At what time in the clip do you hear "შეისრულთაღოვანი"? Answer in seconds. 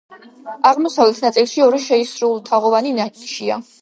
1.91-2.95